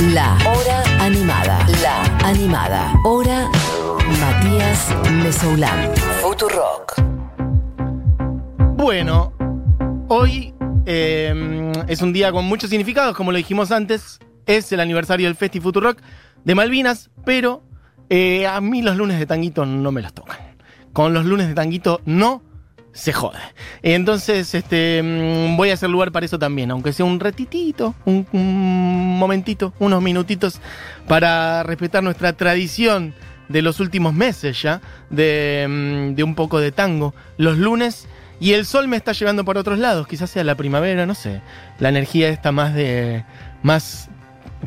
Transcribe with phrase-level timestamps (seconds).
[0.00, 1.66] La Hora Animada.
[1.82, 2.94] La Animada.
[3.04, 3.50] Hora
[4.18, 5.94] Matías Mesoulán.
[6.22, 6.94] Futurock.
[8.78, 9.34] Bueno,
[10.08, 10.54] hoy
[10.86, 14.18] eh, es un día con muchos significados, como lo dijimos antes.
[14.46, 16.00] Es el aniversario del Festi Futurock
[16.44, 17.62] de Malvinas, pero
[18.08, 20.38] eh, a mí los lunes de tanguito no me los tocan.
[20.94, 22.42] Con los lunes de tanguito no
[22.92, 23.38] se jode.
[23.82, 28.26] Entonces, este, mm, voy a hacer lugar para eso también, aunque sea un ratitito, un,
[29.18, 30.60] momentito, unos minutitos,
[31.06, 33.14] para respetar nuestra tradición
[33.48, 37.14] de los últimos meses ya, de, mm, de un poco de tango.
[37.36, 38.06] Los lunes.
[38.42, 41.42] Y el sol me está llevando por otros lados, quizás sea la primavera, no sé.
[41.78, 43.22] La energía está más de.
[43.62, 44.08] más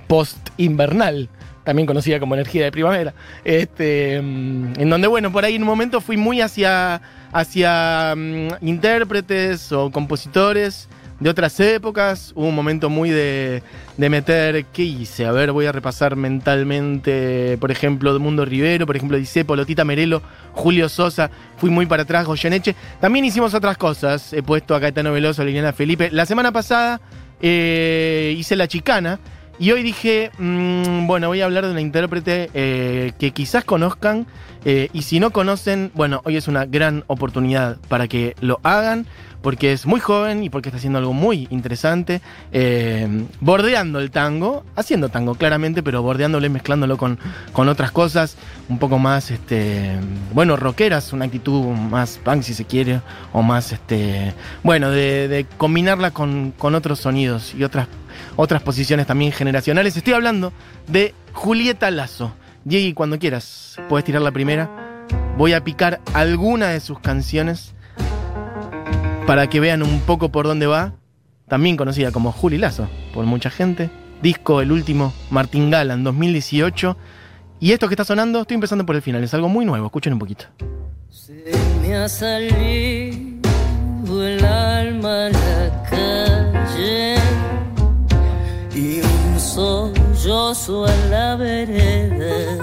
[0.08, 1.30] post-invernal,
[1.64, 3.14] también conocida como energía de primavera.
[3.44, 8.48] Este, mm, en donde, bueno, por ahí en un momento fui muy hacia, hacia mm,
[8.62, 10.88] intérpretes o compositores
[11.20, 12.34] de otras épocas.
[12.36, 13.64] Hubo un momento muy de,
[13.98, 15.26] de meter, ¿qué hice?
[15.26, 20.22] A ver, voy a repasar mentalmente, por ejemplo, Mundo Rivero, por ejemplo, Dicepo, Lotita Merelo,
[20.52, 22.76] Julio Sosa, fui muy para atrás, Goyeneche.
[23.00, 26.10] También hicimos otras cosas, he puesto a Caetano Veloso, a Liliana Felipe.
[26.12, 27.00] La semana pasada
[27.42, 29.20] eh, hice La Chicana,
[29.60, 34.26] y hoy dije, mm, bueno, voy a hablar de una intérprete eh, que quizás conozcan
[34.66, 39.06] eh, y si no conocen, bueno, hoy es una gran oportunidad para que lo hagan
[39.44, 42.22] porque es muy joven y porque está haciendo algo muy interesante,
[42.54, 47.20] eh, bordeando el tango, haciendo tango claramente, pero bordeándolo y mezclándolo con,
[47.52, 48.38] con otras cosas
[48.70, 50.00] un poco más, este,
[50.34, 53.02] bueno, rockeras, una actitud más punk si se quiere,
[53.34, 57.90] o más, este, bueno, de, de combinarla con, con otros sonidos y otras
[58.36, 59.98] otras posiciones también generacionales.
[59.98, 60.54] Estoy hablando
[60.88, 62.34] de Julieta Lazo.
[62.66, 65.06] Diego, cuando quieras, puedes tirar la primera.
[65.38, 67.74] Voy a picar alguna de sus canciones
[69.26, 70.94] para que vean un poco por dónde va.
[71.48, 73.90] También conocida como Juli Lazo por mucha gente.
[74.22, 76.98] Disco, el último, Martín Gala, en 2018.
[77.60, 80.14] Y esto que está sonando, estoy empezando por el final, es algo muy nuevo, escuchen
[80.14, 80.46] un poquito.
[81.10, 81.52] Se
[81.82, 83.42] me ha salido
[84.28, 85.63] el alma la
[90.64, 92.58] sollozo a la vereda.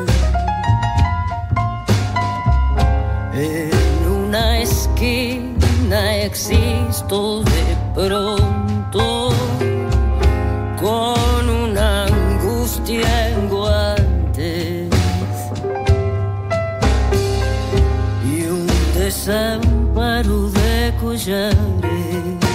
[3.34, 9.30] En una esquina existo de pronto
[10.80, 14.88] con una angustia en guantes
[18.24, 22.49] y un desamparo de collares.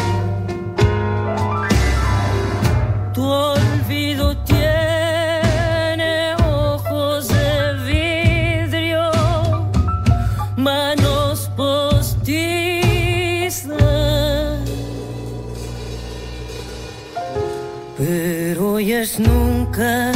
[17.98, 20.12] Pero hoy es nunca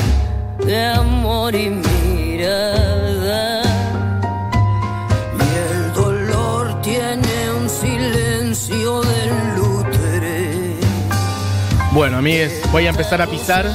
[0.65, 3.61] de amor y mirada.
[5.37, 10.75] Y el dolor tiene un silencio del lútere.
[11.93, 13.65] Bueno, amigues, voy a empezar a pisar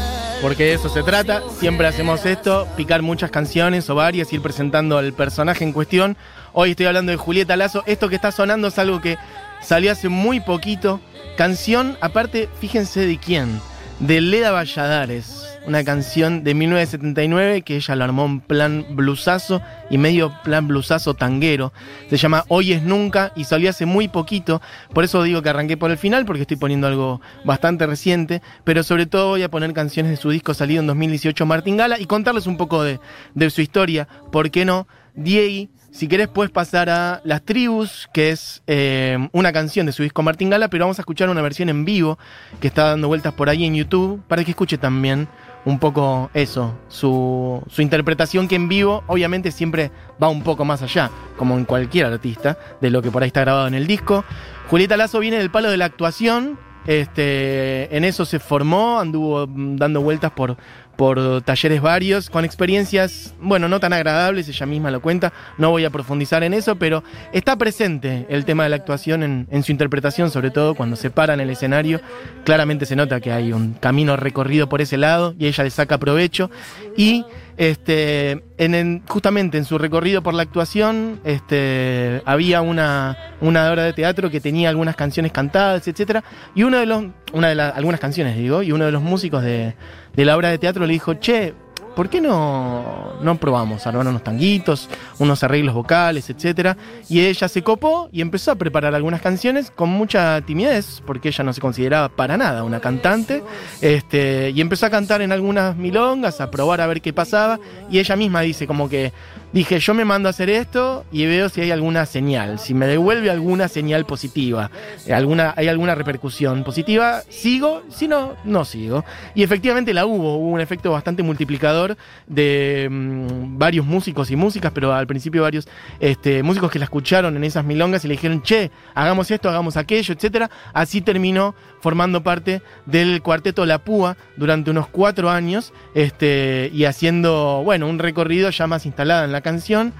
[0.42, 1.42] porque de eso se trata.
[1.58, 6.18] Siempre hacemos esto, picar muchas canciones o varias, ir presentando al personaje en cuestión.
[6.52, 7.82] Hoy estoy hablando de Julieta Lazo.
[7.86, 9.16] Esto que está sonando es algo que
[9.62, 11.00] salió hace muy poquito.
[11.38, 13.62] Canción, aparte, fíjense de quién.
[14.00, 15.40] De Leda Valladares.
[15.66, 21.14] Una canción de 1979 que ella lo armó en plan blusazo y medio plan blusazo
[21.14, 21.72] tanguero.
[22.10, 24.60] Se llama Hoy es Nunca y salió hace muy poquito.
[24.92, 28.42] Por eso digo que arranqué por el final porque estoy poniendo algo bastante reciente.
[28.64, 31.98] Pero sobre todo voy a poner canciones de su disco salido en 2018 Martín Gala
[31.98, 33.00] y contarles un poco de,
[33.34, 34.06] de su historia.
[34.30, 34.86] ¿Por qué no?
[35.14, 40.02] Diego, si querés puedes pasar a Las Tribus, que es eh, una canción de su
[40.02, 42.18] disco Martín Gala, pero vamos a escuchar una versión en vivo
[42.60, 45.28] que está dando vueltas por ahí en YouTube para que escuche también
[45.64, 50.82] un poco eso, su, su interpretación que en vivo obviamente siempre va un poco más
[50.82, 54.24] allá, como en cualquier artista, de lo que por ahí está grabado en el disco.
[54.68, 59.76] Julieta Lazo viene del palo de la actuación, este, en eso se formó, anduvo mm,
[59.76, 60.56] dando vueltas por,
[60.96, 65.84] por talleres varios, con experiencias, bueno, no tan agradables, ella misma lo cuenta, no voy
[65.84, 67.02] a profundizar en eso, pero
[67.32, 71.34] está presente el tema de la actuación en, su interpretación, sobre todo cuando se para
[71.34, 72.00] en el escenario,
[72.44, 75.98] claramente se nota que hay un camino recorrido por ese lado y ella le saca
[75.98, 76.50] provecho.
[76.96, 77.24] Y
[77.56, 83.84] este, en, en- justamente en su recorrido por la actuación, este, había una, una obra
[83.84, 86.24] de teatro que tenía algunas canciones cantadas, etcétera,
[86.54, 89.42] y uno de los, una de las, algunas canciones digo, y uno de los músicos
[89.42, 89.74] de,
[90.16, 91.54] de la obra de teatro le dijo, che,
[91.94, 94.88] ¿por qué no, no probamos armar unos tanguitos,
[95.18, 96.76] unos arreglos vocales, etcétera?
[97.08, 101.44] Y ella se copó y empezó a preparar algunas canciones con mucha timidez, porque ella
[101.44, 103.42] no se consideraba para nada una cantante,
[103.80, 107.58] este, y empezó a cantar en algunas milongas, a probar a ver qué pasaba,
[107.90, 109.12] y ella misma dice como que
[109.52, 112.88] dije, yo me mando a hacer esto y veo si hay alguna señal, si me
[112.88, 114.70] devuelve alguna señal positiva,
[115.12, 119.04] alguna, hay alguna repercusión positiva, sigo, si no, no sigo.
[119.34, 121.83] Y efectivamente la hubo, hubo un efecto bastante multiplicador
[122.26, 125.68] de mm, varios músicos y músicas, pero al principio varios
[126.00, 129.76] este, músicos que la escucharon en esas milongas y le dijeron, che, hagamos esto, hagamos
[129.76, 130.50] aquello, etcétera.
[130.72, 137.62] Así terminó formando parte del cuarteto La Púa durante unos cuatro años este, y haciendo,
[137.64, 139.92] bueno, un recorrido ya más instalada en la canción.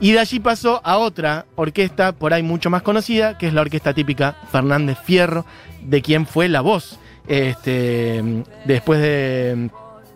[0.00, 3.60] Y de allí pasó a otra orquesta por ahí mucho más conocida, que es la
[3.60, 5.46] orquesta típica Fernández Fierro,
[5.80, 6.98] de quien fue la voz.
[7.28, 8.20] Este,
[8.64, 9.70] después de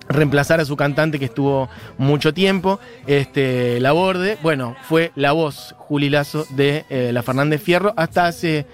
[0.09, 1.69] reemplazar a su cantante que estuvo
[1.99, 7.63] mucho tiempo, este, la borde, bueno, fue la voz Juli Lazo de eh, la Fernández
[7.63, 8.67] Fierro hasta hace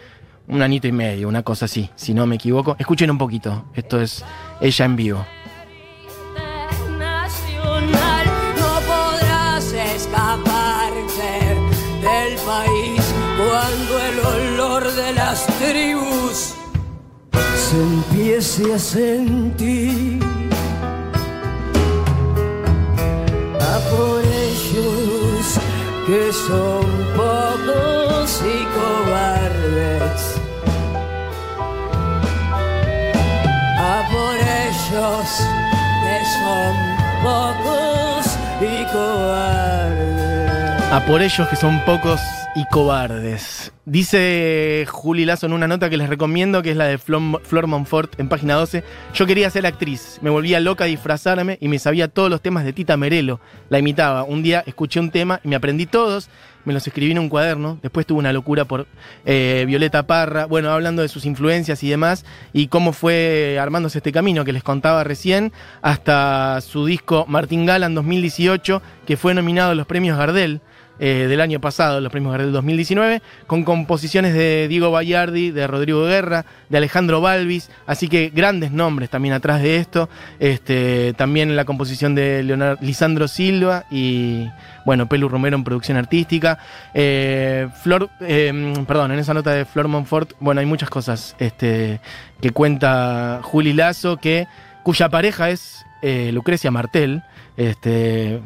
[0.49, 2.77] un anito y medio, una cosa así, si no me equivoco.
[2.79, 4.25] Escuchen un poquito, esto es
[4.61, 5.27] ella en vivo.
[8.59, 11.57] No podrás escaparte
[12.03, 16.55] del país cuando el olor de las tribus
[17.55, 20.42] se empiece a sentir.
[23.91, 25.59] Por ellos
[26.07, 26.87] que son
[27.17, 30.41] pocos y cobardes.
[33.79, 35.27] A por ellos
[36.05, 36.73] que son
[37.23, 38.25] pocos
[38.61, 40.23] y cobardes.
[40.93, 42.21] A por ellos que son pocos
[42.55, 43.72] y cobardes.
[43.85, 48.21] Dice Juli Lazo en una nota que les recomiendo, que es la de Flor, Monfort
[48.21, 48.85] en página 12.
[49.13, 52.65] Yo quería ser actriz, me volvía loca a disfrazarme y me sabía todos los temas
[52.65, 53.41] de Tita Merelo.
[53.71, 54.23] La imitaba.
[54.23, 56.31] Un día escuché un tema y me aprendí todos,
[56.65, 57.81] me los escribí en un cuaderno.
[57.83, 58.87] Después tuve una locura por
[59.25, 64.13] eh, Violeta Parra, bueno, hablando de sus influencias y demás, y cómo fue armándose este
[64.13, 69.73] camino que les contaba recién, hasta su disco Martín Gala en 2018, que fue nominado
[69.73, 70.61] a los premios Gardel
[70.99, 76.05] eh, del año pasado, los premios Gardel 2019, con composiciones de Diego Bayardi, de Rodrigo
[76.05, 80.09] Guerra, de Alejandro Balvis, así que grandes nombres también atrás de esto,
[80.39, 84.47] este, también la composición de Leonardo, Lisandro Silva y,
[84.85, 86.59] bueno, Pelu Romero en producción artística.
[86.95, 92.01] Eh, Flor, eh, perdón, en esa nota de Flor Monfort, bueno, hay muchas cosas este,
[92.41, 94.47] que cuenta Juli Lazo, que,
[94.83, 97.23] cuya pareja es eh, Lucrecia Martel,
[97.57, 98.41] este,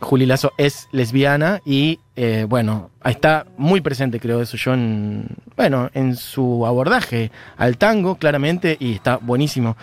[0.00, 5.90] Juli Lazo es lesbiana y eh, bueno, está muy presente creo eso yo en, bueno,
[5.94, 9.76] en su abordaje al tango claramente y está buenísimo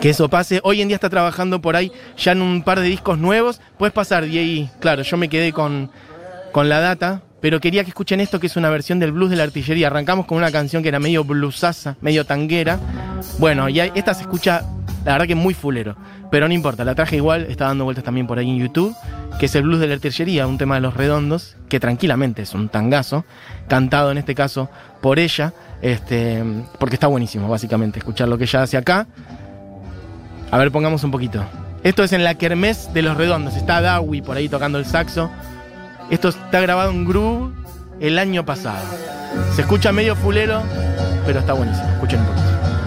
[0.00, 0.60] que eso pase.
[0.62, 3.60] Hoy en día está trabajando por ahí ya en un par de discos nuevos.
[3.78, 5.90] Puedes pasar, ahí claro, yo me quedé con,
[6.52, 9.36] con la data, pero quería que escuchen esto que es una versión del blues de
[9.36, 9.88] la artillería.
[9.88, 12.78] Arrancamos con una canción que era medio bluesaza, medio tanguera.
[13.38, 14.64] Bueno, y esta se escucha,
[15.08, 15.96] la verdad que muy fulero.
[16.30, 18.94] Pero no importa, la traje igual, está dando vueltas también por ahí en YouTube,
[19.40, 22.52] que es el blues de la artillería, un tema de los redondos, que tranquilamente es
[22.52, 23.24] un tangazo,
[23.68, 24.68] cantado en este caso
[25.00, 26.44] por ella, este,
[26.78, 29.06] porque está buenísimo, básicamente, escuchar lo que ella hace acá.
[30.50, 31.42] A ver, pongamos un poquito.
[31.82, 35.30] Esto es en la Kermés de los Redondos, está Dawi por ahí tocando el saxo.
[36.10, 37.54] Esto está grabado en Groove
[38.00, 38.84] el año pasado.
[39.54, 40.62] Se escucha medio fulero,
[41.24, 41.88] pero está buenísimo.
[41.94, 42.77] Escuchen un poquito.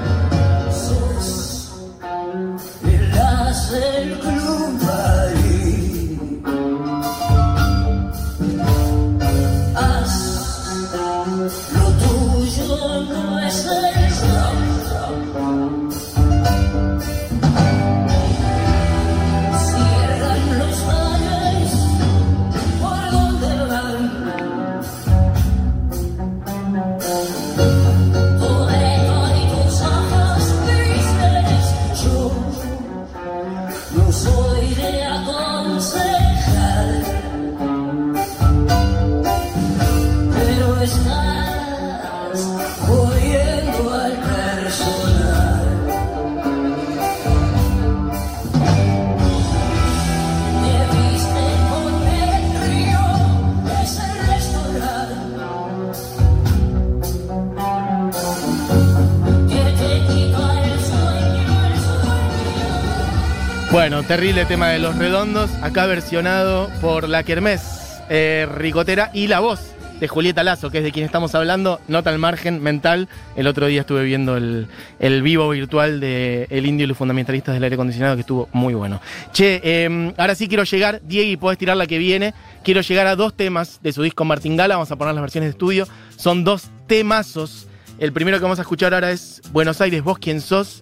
[63.92, 69.42] Bueno, terrible tema de los redondos, acá versionado por la Kermés eh, Ricotera y la
[69.42, 69.60] voz
[70.00, 73.10] de Julieta Lazo, que es de quien estamos hablando, nota al margen mental.
[73.36, 74.68] El otro día estuve viendo el,
[75.00, 78.74] el vivo virtual de El Indio y los fundamentalistas del aire acondicionado, que estuvo muy
[78.74, 79.02] bueno.
[79.34, 82.34] Che, eh, ahora sí quiero llegar, Diego, podés tirar la que viene.
[82.64, 85.52] Quiero llegar a dos temas de su disco Martingala, vamos a poner las versiones de
[85.52, 85.86] estudio.
[86.16, 87.68] Son dos temazos.
[88.00, 90.82] El primero que vamos a escuchar ahora es Buenos Aires, vos quién sos,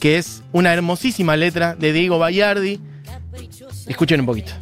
[0.00, 2.80] que es una hermosísima letra de Diego Bayardi.
[3.86, 4.52] Escuchen un poquito.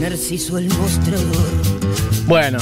[0.00, 1.36] Narciso el mostrador.
[2.26, 2.56] Bueno,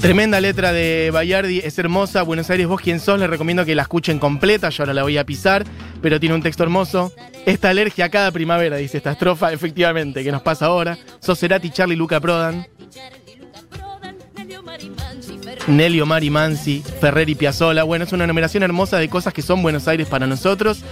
[0.00, 2.22] tremenda letra de Bayardi, es hermosa.
[2.22, 4.68] Buenos Aires, vos quién sos, les recomiendo que la escuchen completa.
[4.70, 5.64] Yo ahora la voy a pisar,
[6.02, 7.12] pero tiene un texto hermoso.
[7.46, 10.98] Esta alergia a cada primavera, dice esta estrofa, efectivamente, que nos pasa ahora.
[11.20, 12.66] Sos Cerati, Charlie, Luca Prodan,
[15.68, 17.84] Nelly Omar y Mansi, Ferrer y Piazzola.
[17.84, 20.82] Bueno, es una numeración hermosa de cosas que son Buenos Aires para nosotros.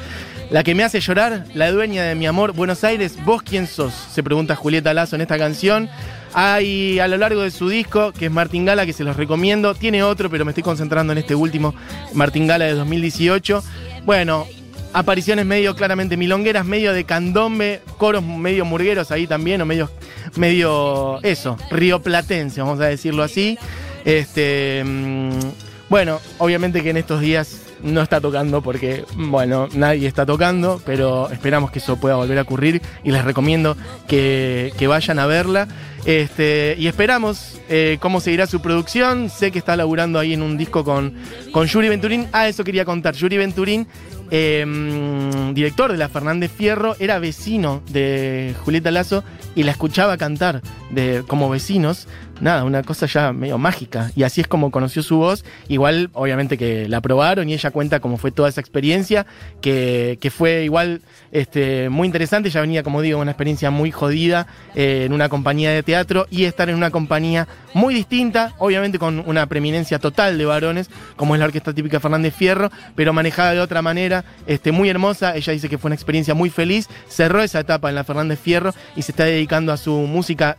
[0.51, 3.93] La que me hace llorar, la dueña de mi amor, Buenos Aires, ¿vos quién sos?
[3.93, 5.89] Se pregunta Julieta Lazo en esta canción.
[6.35, 9.75] Hay a lo largo de su disco, que es Martingala, que se los recomiendo.
[9.75, 11.75] Tiene otro, pero me estoy concentrando en este último,
[12.15, 13.65] Martingala de 2018.
[14.05, 14.47] Bueno,
[14.93, 19.91] apariciones medio claramente milongueras, medio de candombe, coros medio murgueros ahí también, o medio,
[20.37, 23.59] medio eso, rioplatense, vamos a decirlo así.
[24.05, 30.27] Este, mm, bueno, obviamente que en estos días no está tocando porque, bueno, nadie está
[30.27, 33.77] tocando, pero esperamos que eso pueda volver a ocurrir y les recomiendo
[34.09, 35.69] que, vayan a verla.
[36.05, 39.29] Este, y esperamos eh, cómo seguirá su producción.
[39.29, 41.15] Sé que está laburando ahí en un disco con,
[41.53, 42.29] con Yuri Venturín.
[42.33, 43.15] Ah, eso quería contar.
[43.15, 43.89] Yuri Venturín,
[44.31, 49.25] mm, director de la Fernández Fierro, era vecino de Julieta Lazo
[49.57, 52.09] y la escuchaba cantar de, como vecinos.
[52.41, 54.11] Nada, una cosa ya medio mágica.
[54.15, 55.45] Y así es como conoció su voz.
[55.69, 59.27] Igual, obviamente que la probaron y ella cuenta cómo fue toda esa experiencia,
[59.63, 61.01] que, que fue igual
[61.33, 62.51] este, muy interesante.
[62.51, 66.45] Ya venía, como digo, una experiencia muy jodida eh, en una compañía de teatro y
[66.45, 71.39] estar en una compañía muy distinta, obviamente con una preeminencia total de varones, como es
[71.39, 75.37] la orquesta típica Fernández Fierro, pero manejada de otra manera, este, muy hermosa.
[75.37, 76.89] Ella dice que fue una experiencia muy feliz.
[77.09, 80.55] Cerró esa etapa en la Fernández Fierro y se está dedicando a su música.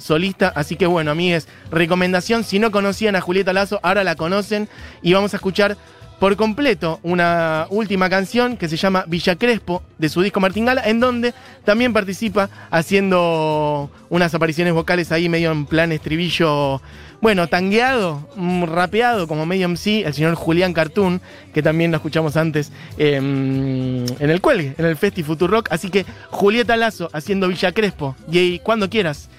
[0.55, 4.67] Así que bueno, amigues, recomendación, si no conocían a Julieta Lazo, ahora la conocen
[5.01, 5.77] y vamos a escuchar
[6.19, 10.99] por completo una última canción que se llama Villa Crespo de su disco Martingala, en
[10.99, 11.33] donde
[11.63, 16.81] también participa haciendo unas apariciones vocales ahí medio en plan estribillo,
[17.21, 21.21] bueno, tangueado, mm, rapeado como medio MC, el señor Julián Cartoon,
[21.53, 25.67] que también lo escuchamos antes eh, en el cuelgue, en el Festi Rock.
[25.71, 29.29] Así que Julieta Lazo haciendo Villa Crespo, y cuando quieras,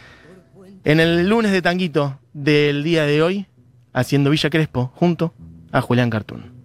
[0.85, 3.47] en el lunes de tanguito del día de hoy,
[3.92, 5.35] haciendo Villa Crespo junto
[5.73, 6.57] a Julián Cartoon.